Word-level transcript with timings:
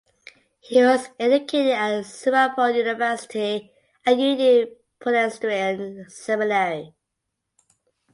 He 0.61 0.81
was 0.81 1.09
educated 1.19 1.73
at 1.73 2.05
Serampore 2.05 2.75
University 2.75 3.71
and 4.03 4.19
Union 4.19 4.75
Presbyterian 4.99 6.09
Seminary. 6.09 6.95